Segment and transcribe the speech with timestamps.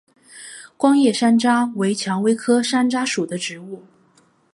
[0.77, 3.83] 光叶山楂为蔷薇科山楂属的植物。